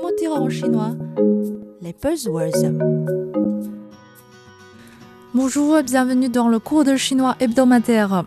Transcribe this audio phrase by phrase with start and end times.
[0.00, 0.92] Comment dire en chinois
[1.82, 2.72] Les buzzwords.
[5.34, 8.24] Bonjour, bienvenue dans le cours de chinois hebdomadaire.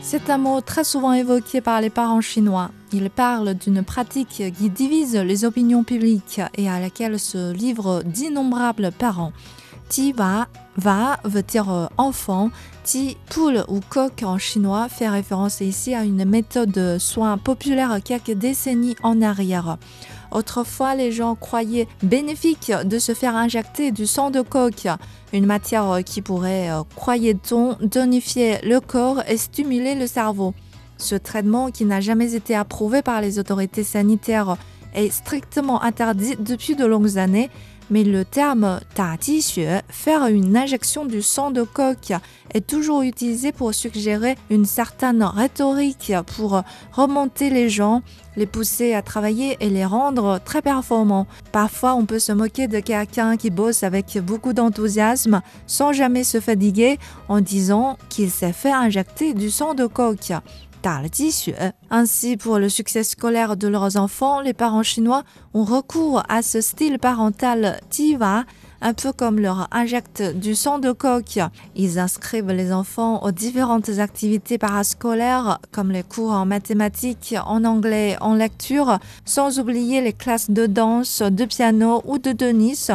[0.00, 2.70] C'est un mot très souvent évoqué par les parents chinois.
[2.94, 8.90] Il parle d'une pratique qui divise les opinions publiques et à laquelle se livrent d'innombrables
[8.90, 9.32] parents.
[9.88, 12.50] Ti va, va veut dire euh, enfant.
[12.84, 17.98] Ti, poule ou coq en chinois fait référence ici à une méthode de soins populaire
[18.04, 19.78] quelques décennies en arrière.
[20.30, 24.86] Autrefois, les gens croyaient bénéfique de se faire injecter du sang de coq,
[25.32, 30.52] une matière qui pourrait, euh, croyait-on, tonifier le corps et stimuler le cerveau.
[30.98, 34.56] Ce traitement, qui n'a jamais été approuvé par les autorités sanitaires,
[34.94, 37.50] est strictement interdit depuis de longues années
[37.90, 39.16] mais le terme ta
[39.88, 42.12] faire une injection du sang de coq,
[42.54, 48.02] est toujours utilisé pour suggérer une certaine rhétorique pour remonter les gens,
[48.36, 51.26] les pousser à travailler et les rendre très performants.
[51.52, 56.40] Parfois, on peut se moquer de quelqu'un qui bosse avec beaucoup d'enthousiasme sans jamais se
[56.40, 60.32] fatiguer en disant qu'il s'est fait injecter du sang de coq.
[61.90, 66.60] Ainsi, pour le succès scolaire de leurs enfants, les parents chinois ont recours à ce
[66.60, 68.44] style parental Tiva,
[68.80, 71.40] un peu comme leur injecte du sang de coq.
[71.74, 78.16] Ils inscrivent les enfants aux différentes activités parascolaires, comme les cours en mathématiques, en anglais,
[78.20, 82.90] en lecture, sans oublier les classes de danse, de piano ou de tennis.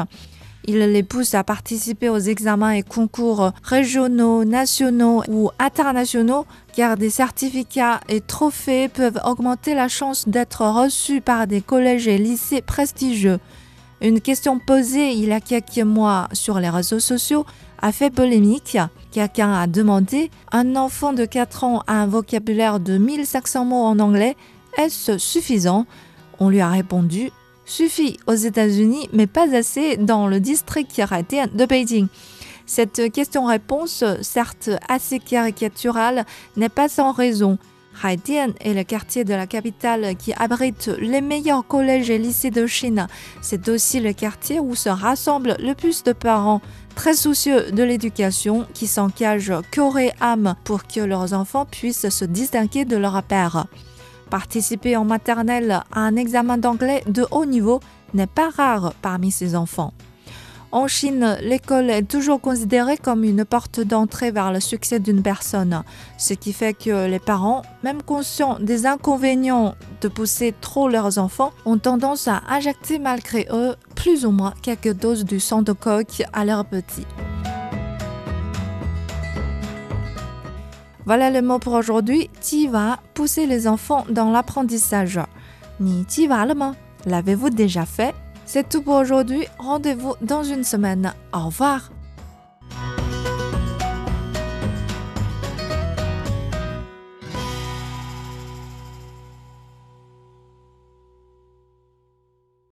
[0.65, 7.09] Il les pousse à participer aux examens et concours régionaux, nationaux ou internationaux car des
[7.09, 13.39] certificats et trophées peuvent augmenter la chance d'être reçus par des collèges et lycées prestigieux.
[14.01, 17.45] Une question posée il y a quelques mois sur les réseaux sociaux
[17.81, 18.77] a fait polémique.
[19.11, 23.99] Quelqu'un a demandé Un enfant de 4 ans a un vocabulaire de 1500 mots en
[23.99, 24.37] anglais,
[24.77, 25.85] est-ce suffisant?
[26.39, 27.31] On lui a répondu
[27.65, 32.07] suffit aux États-Unis, mais pas assez dans le district de Beijing.
[32.65, 37.57] Cette question-réponse, certes assez caricaturale, n'est pas sans raison.
[38.03, 42.65] Haitian est le quartier de la capitale qui abrite les meilleurs collèges et lycées de
[42.65, 43.07] Chine.
[43.41, 46.61] C'est aussi le quartier où se rassemblent le plus de parents
[46.95, 52.25] très soucieux de l'éducation qui s'engagent corps et âme pour que leurs enfants puissent se
[52.25, 53.67] distinguer de leurs pères.
[54.33, 57.81] Participer en maternelle à un examen d'anglais de haut niveau
[58.15, 59.93] n'est pas rare parmi ces enfants.
[60.71, 65.83] En Chine, l'école est toujours considérée comme une porte d'entrée vers le succès d'une personne,
[66.17, 71.51] ce qui fait que les parents, même conscients des inconvénients de pousser trop leurs enfants,
[71.65, 76.23] ont tendance à injecter malgré eux plus ou moins quelques doses du sang de coq
[76.33, 77.05] à leurs petits.
[81.05, 82.29] Voilà le mot pour aujourd'hui.
[82.41, 85.19] Tu vas pousser les enfants dans l'apprentissage.
[85.79, 86.53] Ni tu vas le
[87.05, 88.15] L'avez-vous déjà fait?
[88.45, 89.45] C'est tout pour aujourd'hui.
[89.57, 91.13] Rendez-vous dans une semaine.
[91.33, 91.89] Au revoir.